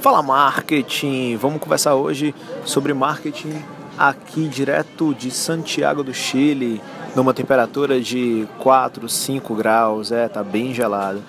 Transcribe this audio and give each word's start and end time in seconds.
Fala 0.00 0.22
marketing! 0.22 1.36
Vamos 1.36 1.60
conversar 1.60 1.96
hoje 1.96 2.32
sobre 2.64 2.94
marketing 2.94 3.52
aqui 3.98 4.46
direto 4.46 5.12
de 5.12 5.28
Santiago 5.28 6.04
do 6.04 6.14
Chile, 6.14 6.80
numa 7.16 7.34
temperatura 7.34 8.00
de 8.00 8.46
4, 8.60 9.08
5 9.08 9.54
graus, 9.56 10.12
é, 10.12 10.28
tá 10.28 10.44
bem 10.44 10.72
gelado. 10.72 11.20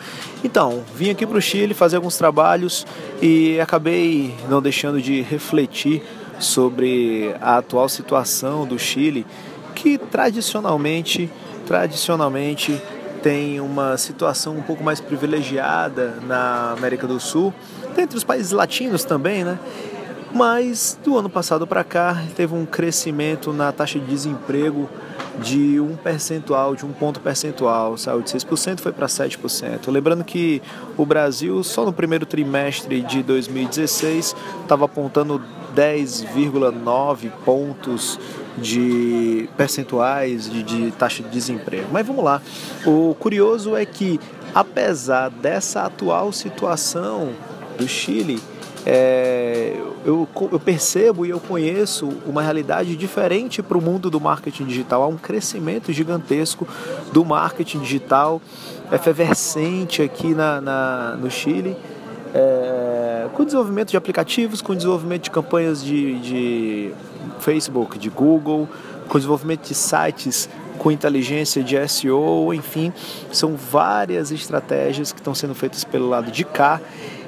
Então, 0.43 0.83
vim 0.93 1.09
aqui 1.09 1.25
para 1.25 1.39
o 1.39 1.41
Chile 1.41 1.73
fazer 1.73 1.95
alguns 1.95 2.15
trabalhos 2.15 2.85
e 3.19 3.59
acabei 3.59 4.35
não 4.47 4.61
deixando 4.61 5.01
de 5.01 5.19
refletir 5.21 6.03
sobre 6.37 7.33
a 7.41 7.57
atual 7.57 7.89
situação 7.89 8.67
do 8.67 8.77
Chile, 8.77 9.25
que 9.73 9.97
tradicionalmente, 9.97 11.27
tradicionalmente 11.65 12.79
tem 13.23 13.59
uma 13.59 13.97
situação 13.97 14.55
um 14.55 14.61
pouco 14.61 14.83
mais 14.83 15.01
privilegiada 15.01 16.19
na 16.25 16.71
América 16.71 17.07
do 17.07 17.19
Sul, 17.19 17.53
dentre 17.99 18.17
os 18.17 18.23
países 18.23 18.51
latinos 18.53 19.03
também, 19.03 19.43
né? 19.43 19.59
Mas 20.33 20.97
do 21.03 21.17
ano 21.17 21.29
passado 21.29 21.67
para 21.67 21.83
cá 21.83 22.23
teve 22.35 22.53
um 22.53 22.65
crescimento 22.65 23.51
na 23.51 23.71
taxa 23.73 23.99
de 23.99 24.05
desemprego 24.05 24.89
de 25.41 25.79
um 25.79 25.95
percentual, 25.97 26.75
de 26.75 26.85
um 26.85 26.93
ponto 26.93 27.19
percentual, 27.19 27.97
saiu 27.97 28.21
de 28.21 28.29
6% 28.29 28.79
foi 28.79 28.91
para 28.91 29.07
7%. 29.07 29.91
Lembrando 29.91 30.23
que 30.23 30.61
o 30.95 31.05
Brasil 31.05 31.61
só 31.63 31.83
no 31.83 31.91
primeiro 31.91 32.25
trimestre 32.25 33.01
de 33.01 33.23
2016 33.23 34.35
estava 34.61 34.85
apontando 34.85 35.41
10,9 35.75 37.31
pontos 37.43 38.19
de 38.57 39.49
percentuais 39.57 40.49
de, 40.49 40.63
de, 40.63 40.91
taxa 40.91 41.23
de 41.23 41.29
desemprego. 41.29 41.87
Mas 41.91 42.05
vamos 42.05 42.23
lá. 42.23 42.41
O 42.85 43.15
curioso 43.15 43.75
é 43.75 43.85
que, 43.85 44.19
apesar 44.53 45.29
dessa 45.29 45.83
atual 45.83 46.31
situação 46.31 47.33
do 47.79 47.87
Chile, 47.87 48.39
é, 48.85 49.75
eu, 50.05 50.27
eu, 50.51 50.59
percebo 50.59 51.25
e 51.25 51.29
eu 51.29 51.39
conheço 51.39 52.09
uma 52.25 52.41
realidade 52.41 52.95
diferente 52.95 53.61
para 53.61 53.77
o 53.77 53.81
mundo 53.81 54.09
do 54.09 54.19
marketing 54.19 54.65
digital. 54.65 55.03
Há 55.03 55.07
um 55.07 55.17
crescimento 55.17 55.91
gigantesco 55.91 56.67
do 57.11 57.25
marketing 57.25 57.79
digital, 57.79 58.41
efervescente 58.91 60.01
aqui 60.01 60.33
na, 60.33 60.61
na 60.61 61.17
no 61.17 61.29
Chile 61.29 61.75
é, 62.33 63.27
com 63.33 63.43
desenvolvimento 63.43 63.89
de 63.89 63.97
aplicativos, 63.97 64.61
com 64.61 64.75
desenvolvimento 64.75 65.23
de 65.23 65.31
campanhas 65.31 65.83
de, 65.83 66.19
de 66.19 66.93
Facebook, 67.39 67.97
de 67.97 68.09
Google, 68.09 68.67
com 69.07 69.17
desenvolvimento 69.17 69.67
de 69.67 69.75
sites 69.75 70.49
com 70.77 70.89
inteligência 70.89 71.61
de 71.61 71.75
SEO, 71.89 72.53
enfim, 72.53 72.93
são 73.33 73.57
várias 73.57 74.31
estratégias 74.31 75.11
que 75.11 75.19
estão 75.19 75.35
sendo 75.35 75.53
feitas 75.53 75.83
pelo 75.83 76.07
lado 76.07 76.31
de 76.31 76.45
cá. 76.45 76.79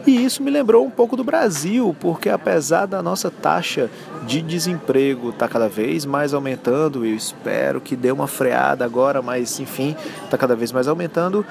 E 0.05 0.25
isso 0.25 0.41
me 0.41 0.49
lembrou 0.49 0.85
um 0.85 0.89
pouco 0.89 1.15
do 1.15 1.23
Brasil, 1.23 1.95
porque 1.99 2.29
apesar 2.29 2.87
da 2.87 3.03
nossa 3.03 3.29
taxa 3.29 3.89
de 4.25 4.41
desemprego 4.41 5.29
estar 5.29 5.47
tá 5.47 5.53
cada 5.53 5.69
vez 5.69 6.05
mais 6.05 6.33
aumentando, 6.33 7.05
eu 7.05 7.15
espero 7.15 7.79
que 7.79 7.95
dê 7.95 8.11
uma 8.11 8.27
freada 8.27 8.83
agora, 8.83 9.21
mas 9.21 9.59
enfim, 9.59 9.95
está 10.23 10.37
cada 10.37 10.55
vez 10.55 10.71
mais 10.71 10.87
aumentando, 10.87 11.45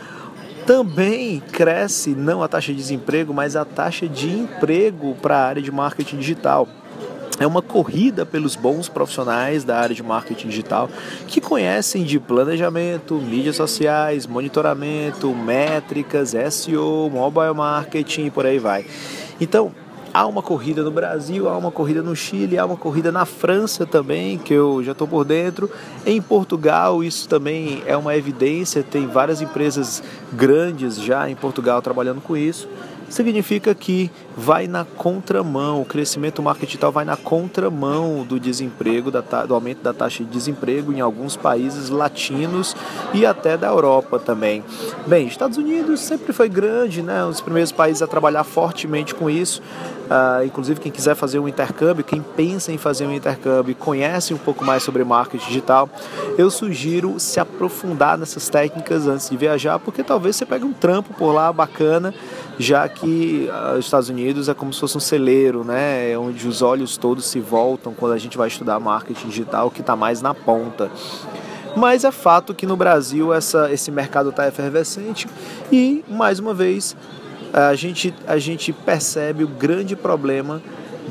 também 0.67 1.41
cresce 1.53 2.11
não 2.11 2.43
a 2.43 2.49
taxa 2.49 2.73
de 2.73 2.79
desemprego, 2.79 3.33
mas 3.33 3.57
a 3.57 3.65
taxa 3.65 4.09
de 4.09 4.31
emprego 4.31 5.17
para 5.21 5.37
a 5.37 5.47
área 5.47 5.63
de 5.63 5.71
marketing 5.71 6.19
digital. 6.19 6.69
É 7.39 7.47
uma 7.47 7.63
corrida 7.63 8.27
pelos 8.27 8.55
bons 8.55 8.89
profissionais 8.89 9.65
da 9.65 9.79
área 9.79 9.95
de 9.95 10.03
marketing 10.03 10.49
digital 10.49 10.91
que 11.27 11.41
conhecem 11.41 12.05
de 12.05 12.19
planejamento, 12.19 13.15
mídias 13.17 13.57
sociais, 13.57 14.27
monitoramento, 14.27 15.35
métricas, 15.35 16.35
SEO, 16.51 17.09
mobile 17.11 17.55
marketing 17.55 18.27
e 18.27 18.31
por 18.31 18.45
aí 18.45 18.59
vai. 18.59 18.85
Então, 19.41 19.73
Há 20.13 20.27
uma 20.27 20.43
corrida 20.43 20.83
no 20.83 20.91
Brasil, 20.91 21.49
há 21.49 21.57
uma 21.57 21.71
corrida 21.71 22.03
no 22.03 22.17
Chile, 22.17 22.59
há 22.59 22.67
uma 22.67 22.77
corrida 22.77 23.13
na 23.13 23.25
França 23.25 23.87
também, 23.87 24.39
que 24.39 24.53
eu 24.53 24.83
já 24.83 24.91
estou 24.91 25.07
por 25.07 25.25
dentro. 25.25 25.71
Em 26.05 26.21
Portugal, 26.21 27.05
isso 27.05 27.29
também 27.29 27.81
é 27.87 27.97
uma 27.97 28.17
evidência, 28.17 28.83
tem 28.83 29.07
várias 29.07 29.41
empresas 29.41 30.03
grandes 30.33 31.01
já 31.01 31.31
em 31.31 31.37
Portugal 31.37 31.81
trabalhando 31.81 32.21
com 32.21 32.37
isso 32.37 32.69
significa 33.11 33.75
que 33.75 34.11
vai 34.37 34.67
na 34.67 34.85
contramão, 34.85 35.83
o 35.83 35.85
crescimento 35.85 36.43
marketing 36.43 36.79
vai 36.93 37.05
na 37.05 37.17
contramão 37.17 38.25
do 38.25 38.41
desemprego, 38.41 39.11
do 39.11 39.55
aumento 39.55 39.83
da 39.83 39.93
taxa 39.93 40.25
de 40.25 40.31
desemprego 40.31 40.93
em 40.93 41.01
alguns 41.01 41.37
países 41.37 41.91
latinos 41.91 42.75
e 43.13 43.27
até 43.27 43.57
da 43.57 43.67
Europa 43.67 44.19
também. 44.19 44.65
Bem, 45.07 45.27
Estados 45.27 45.59
Unidos 45.59 46.01
sempre 46.01 46.33
foi 46.33 46.49
grande, 46.49 47.03
né? 47.03 47.25
Os 47.25 47.41
primeiros 47.41 47.73
países 47.73 48.01
a 48.01 48.07
trabalhar 48.07 48.45
fortemente 48.45 49.15
com 49.15 49.29
isso. 49.29 49.61
Uh, 50.11 50.45
inclusive 50.45 50.81
quem 50.81 50.91
quiser 50.91 51.15
fazer 51.15 51.39
um 51.39 51.47
intercâmbio, 51.47 52.03
quem 52.03 52.21
pensa 52.21 52.73
em 52.73 52.77
fazer 52.77 53.07
um 53.07 53.13
intercâmbio 53.13 53.71
e 53.71 53.75
conhece 53.77 54.35
um 54.35 54.39
pouco 54.39 54.65
mais 54.65 54.83
sobre 54.83 55.05
marketing 55.05 55.47
digital, 55.47 55.89
eu 56.37 56.51
sugiro 56.51 57.21
se 57.21 57.39
aprofundar 57.39 58.19
nessas 58.19 58.49
técnicas 58.49 59.07
antes 59.07 59.31
de 59.31 59.37
viajar, 59.37 59.79
porque 59.79 60.03
talvez 60.03 60.35
você 60.35 60.45
pegue 60.45 60.65
um 60.65 60.73
trampo 60.73 61.15
por 61.15 61.31
lá 61.31 61.53
bacana, 61.53 62.13
já 62.59 62.89
que 62.89 63.49
uh, 63.49 63.79
os 63.79 63.85
Estados 63.85 64.09
Unidos 64.09 64.49
é 64.49 64.55
como 64.55 64.73
se 64.73 64.81
fosse 64.81 64.97
um 64.97 65.01
celeiro, 65.01 65.63
né? 65.63 66.11
É 66.11 66.19
onde 66.19 66.49
os 66.49 66.61
olhos 66.61 66.97
todos 66.97 67.27
se 67.27 67.39
voltam 67.39 67.95
quando 67.95 68.13
a 68.13 68.19
gente 68.19 68.37
vai 68.37 68.49
estudar 68.49 68.81
marketing 68.81 69.29
digital, 69.29 69.71
que 69.71 69.81
está 69.81 69.95
mais 69.95 70.21
na 70.21 70.35
ponta. 70.35 70.91
Mas 71.77 72.03
é 72.03 72.11
fato 72.11 72.53
que 72.53 72.67
no 72.67 72.77
Brasil 72.77 73.33
essa, 73.33 73.73
esse 73.73 73.93
mercado 73.93 74.31
está 74.31 74.49
efervescente 74.49 75.29
e, 75.71 76.05
mais 76.09 76.41
uma 76.41 76.53
vez, 76.53 76.97
a 77.53 77.75
gente, 77.75 78.15
a 78.27 78.39
gente 78.39 78.73
percebe 78.73 79.45
o 79.45 79.49
grande 79.49 79.97
problema 79.97 80.63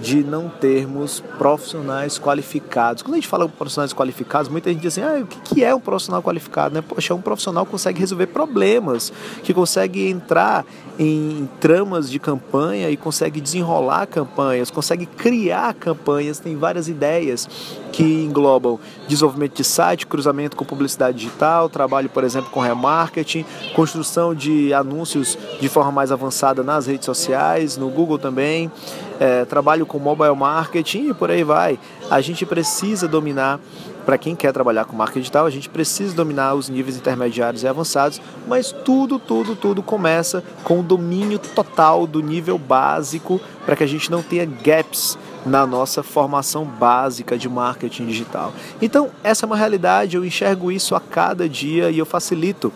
de 0.02 0.24
não 0.24 0.50
termos 0.50 1.20
profissionais 1.38 2.18
qualificados. 2.18 3.04
Quando 3.04 3.16
a 3.16 3.18
gente 3.18 3.28
fala 3.28 3.48
profissionais 3.48 3.94
qualificados, 3.94 4.50
muita 4.50 4.70
gente 4.72 4.82
diz 4.82 4.98
assim, 4.98 5.02
ah, 5.02 5.22
o 5.22 5.26
que 5.26 5.64
é 5.64 5.74
um 5.74 5.80
profissional 5.80 6.22
qualificado? 6.22 6.74
Né? 6.74 6.82
Poxa, 6.82 7.14
é 7.14 7.16
um 7.16 7.22
profissional 7.22 7.66
que 7.66 7.72
consegue 7.72 8.00
resolver 8.00 8.28
problemas, 8.28 9.12
que 9.44 9.54
consegue 9.54 10.08
entrar 10.08 10.66
em 10.98 11.50
tramas 11.60 12.10
de 12.10 12.20
campanha 12.20 12.90
e 12.90 12.98
consegue 12.98 13.40
desenrolar 13.40 14.06
campanhas, 14.06 14.70
consegue 14.70 15.06
criar 15.06 15.74
campanhas, 15.74 16.40
tem 16.40 16.56
várias 16.58 16.88
ideias 16.88 17.48
que 17.92 18.04
englobam 18.04 18.80
desenvolvimento 19.08 19.56
de 19.56 19.64
site, 19.64 20.06
cruzamento 20.06 20.56
com 20.56 20.66
publicidade 20.66 21.18
digital, 21.18 21.70
trabalho, 21.70 22.10
por 22.10 22.24
exemplo, 22.24 22.50
com 22.50 22.60
remarketing, 22.60 23.46
construção 23.76 24.36
de 24.36 24.74
anúncios 24.74 25.38
de 25.60 25.68
forma 25.70 25.92
mais 25.92 26.12
avançada 26.12 26.64
nas 26.64 26.86
redes 26.86 27.06
sociais, 27.06 27.78
no 27.78 27.90
Google 27.90 28.18
também, 28.18 28.72
é, 29.20 29.44
trabalho 29.46 29.86
com 29.90 30.00
mobile 30.00 30.36
marketing 30.36 31.10
e 31.10 31.14
por 31.14 31.30
aí 31.30 31.44
vai. 31.44 31.78
A 32.10 32.22
gente 32.22 32.46
precisa 32.46 33.08
dominar, 33.08 33.60
para 34.06 34.18
quem 34.18 34.36
quer 34.36 34.54
trabalhar 34.54 34.86
com 34.86 34.96
marketing 34.96 35.20
digital, 35.20 35.46
a 35.46 35.50
gente 35.50 35.68
precisa 35.68 36.16
dominar 36.16 36.54
os 36.54 36.70
níveis 36.70 36.96
intermediários 36.96 37.64
e 37.64 37.68
avançados, 37.68 38.22
mas 38.48 38.72
tudo, 38.72 39.20
tudo, 39.20 39.56
tudo 39.56 39.84
começa 39.84 40.42
com 40.64 40.80
o 40.80 40.84
domínio 40.84 41.40
total 41.40 42.08
do 42.08 42.22
nível 42.22 42.58
básico 42.58 43.42
para 43.66 43.76
que 43.76 43.84
a 43.84 43.88
gente 43.88 44.10
não 44.10 44.22
tenha 44.22 44.46
gaps 44.46 45.18
na 45.46 45.66
nossa 45.66 46.04
formação 46.04 46.66
básica 46.66 47.38
de 47.38 47.50
marketing 47.50 48.06
digital. 48.06 48.54
Então, 48.82 49.10
essa 49.24 49.46
é 49.46 49.48
uma 49.48 49.58
realidade, 49.58 50.16
eu 50.16 50.26
enxergo 50.26 50.72
isso 50.72 50.96
a 50.96 51.00
cada 51.00 51.50
dia 51.50 51.90
e 51.90 51.98
eu 51.98 52.06
facilito 52.06 52.72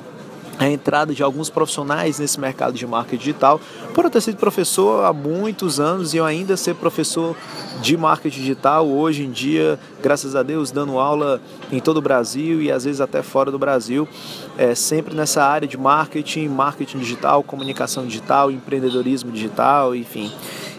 a 0.59 0.69
entrada 0.69 1.13
de 1.13 1.23
alguns 1.23 1.49
profissionais 1.49 2.19
nesse 2.19 2.39
mercado 2.39 2.73
de 2.73 2.85
marketing 2.85 3.17
digital, 3.17 3.59
por 3.93 4.05
eu 4.05 4.09
ter 4.09 4.21
sido 4.21 4.37
professor 4.37 5.03
há 5.03 5.11
muitos 5.11 5.79
anos 5.79 6.13
e 6.13 6.17
eu 6.17 6.25
ainda 6.25 6.55
ser 6.55 6.75
professor 6.75 7.35
de 7.81 7.97
marketing 7.97 8.39
digital 8.39 8.87
hoje 8.87 9.23
em 9.23 9.31
dia, 9.31 9.79
graças 10.01 10.35
a 10.35 10.43
Deus, 10.43 10.71
dando 10.71 10.99
aula 10.99 11.41
em 11.71 11.79
todo 11.79 11.97
o 11.97 12.01
Brasil 12.01 12.61
e 12.61 12.71
às 12.71 12.85
vezes 12.85 13.01
até 13.01 13.21
fora 13.21 13.51
do 13.51 13.57
Brasil, 13.57 14.07
é, 14.57 14.75
sempre 14.75 15.15
nessa 15.15 15.43
área 15.43 15.67
de 15.67 15.77
marketing, 15.77 16.47
marketing 16.47 16.99
digital, 16.99 17.43
comunicação 17.43 18.05
digital, 18.05 18.51
empreendedorismo 18.51 19.31
digital, 19.31 19.95
enfim. 19.95 20.31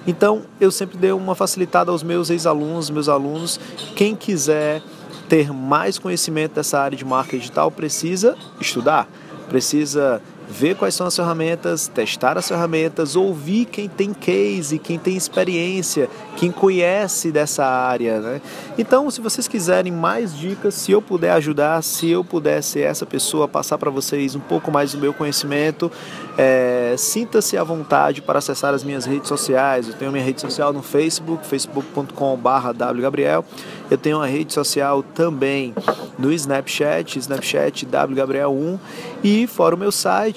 Então, 0.06 0.42
eu 0.60 0.70
sempre 0.70 0.98
dei 0.98 1.12
uma 1.12 1.34
facilitada 1.34 1.90
aos 1.90 2.02
meus 2.02 2.28
ex-alunos, 2.30 2.90
meus 2.90 3.08
alunos, 3.08 3.58
quem 3.96 4.14
quiser 4.14 4.82
ter 5.28 5.52
mais 5.52 5.98
conhecimento 5.98 6.54
dessa 6.54 6.78
área 6.78 6.96
de 6.96 7.04
marketing 7.04 7.38
digital 7.38 7.70
precisa 7.70 8.36
estudar 8.60 9.08
precisa 9.48 10.20
ver 10.48 10.76
quais 10.76 10.94
são 10.94 11.06
as 11.06 11.16
ferramentas, 11.16 11.88
testar 11.88 12.36
as 12.36 12.46
ferramentas, 12.46 13.16
ouvir 13.16 13.64
quem 13.66 13.88
tem 13.88 14.12
case, 14.12 14.78
quem 14.78 14.98
tem 14.98 15.16
experiência, 15.16 16.08
quem 16.36 16.50
conhece 16.50 17.30
dessa 17.32 17.64
área. 17.64 18.20
Né? 18.20 18.40
Então, 18.76 19.10
se 19.10 19.20
vocês 19.20 19.48
quiserem 19.48 19.92
mais 19.92 20.36
dicas, 20.36 20.74
se 20.74 20.92
eu 20.92 21.00
puder 21.00 21.32
ajudar, 21.32 21.82
se 21.82 22.10
eu 22.10 22.24
puder 22.24 22.62
ser 22.62 22.80
essa 22.80 23.06
pessoa, 23.06 23.48
passar 23.48 23.78
para 23.78 23.90
vocês 23.90 24.34
um 24.34 24.40
pouco 24.40 24.70
mais 24.70 24.92
do 24.92 24.98
meu 24.98 25.14
conhecimento, 25.14 25.90
é, 26.36 26.94
sinta-se 26.98 27.56
à 27.56 27.64
vontade 27.64 28.20
para 28.20 28.38
acessar 28.38 28.74
as 28.74 28.84
minhas 28.84 29.04
redes 29.04 29.28
sociais. 29.28 29.88
Eu 29.88 29.94
tenho 29.94 30.12
minha 30.12 30.24
rede 30.24 30.40
social 30.40 30.72
no 30.72 30.82
Facebook, 30.82 31.46
facebook.com.br 31.46 32.94
wgabriel. 32.96 33.44
Eu 33.90 33.98
tenho 33.98 34.16
uma 34.16 34.26
rede 34.26 34.52
social 34.52 35.02
também 35.02 35.74
no 36.18 36.32
Snapchat, 36.32 37.18
Snapchat 37.18 37.86
wgabriel1 37.86 38.78
e 39.22 39.46
fora 39.46 39.74
o 39.74 39.78
meu 39.78 39.92
site 39.92 40.33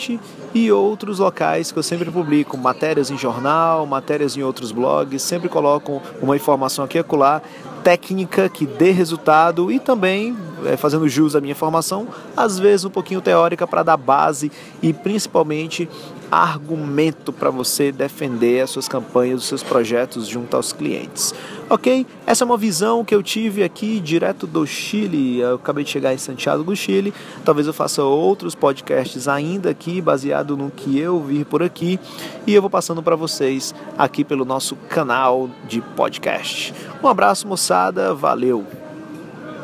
e 0.53 0.71
outros 0.71 1.19
locais 1.19 1.71
que 1.71 1.79
eu 1.79 1.83
sempre 1.83 2.09
publico, 2.11 2.57
matérias 2.57 3.09
em 3.09 3.17
jornal, 3.17 3.85
matérias 3.85 4.37
em 4.37 4.43
outros 4.43 4.71
blogs, 4.71 5.21
sempre 5.21 5.49
coloco 5.49 6.01
uma 6.21 6.35
informação 6.35 6.85
aqui 6.85 6.97
e 6.97 7.01
acolá 7.01 7.41
técnica 7.83 8.49
que 8.49 8.65
dê 8.65 8.91
resultado 8.91 9.71
e 9.71 9.79
também 9.79 10.35
é, 10.65 10.75
fazendo 10.75 11.07
jus 11.07 11.35
à 11.35 11.41
minha 11.41 11.55
formação, 11.55 12.07
às 12.35 12.59
vezes 12.59 12.83
um 12.85 12.89
pouquinho 12.89 13.21
teórica 13.21 13.65
para 13.65 13.81
dar 13.81 13.95
base 13.95 14.51
e 14.81 14.91
principalmente 14.91 15.87
argumento 16.31 17.31
para 17.31 17.49
você 17.49 17.91
defender 17.91 18.61
as 18.61 18.69
suas 18.69 18.87
campanhas, 18.87 19.41
os 19.41 19.47
seus 19.47 19.63
projetos 19.63 20.27
junto 20.27 20.55
aos 20.55 20.73
clientes. 20.73 21.33
Ok? 21.69 22.05
Essa 22.25 22.43
é 22.43 22.45
uma 22.45 22.57
visão 22.57 23.03
que 23.03 23.13
eu 23.13 23.21
tive 23.21 23.63
aqui 23.63 23.99
direto 23.99 24.47
do 24.47 24.65
Chile. 24.65 25.39
Eu 25.39 25.55
acabei 25.55 25.83
de 25.83 25.89
chegar 25.89 26.13
em 26.13 26.17
Santiago 26.17 26.63
do 26.63 26.75
Chile. 26.75 27.13
Talvez 27.43 27.67
eu 27.67 27.73
faça 27.73 28.03
outros 28.03 28.55
podcasts 28.55 29.27
ainda 29.27 29.69
aqui, 29.69 29.99
baseado 30.01 30.55
no 30.55 30.71
que 30.71 30.97
eu 30.97 31.21
vi 31.21 31.43
por 31.43 31.61
aqui. 31.61 31.99
E 32.45 32.53
eu 32.53 32.61
vou 32.61 32.69
passando 32.69 33.03
para 33.03 33.15
vocês 33.15 33.75
aqui 33.97 34.23
pelo 34.23 34.45
nosso 34.45 34.75
canal 34.87 35.49
de 35.67 35.81
podcast. 35.81 36.73
Um 37.03 37.07
abraço, 37.07 37.47
moçada. 37.47 38.13
Valeu! 38.13 38.86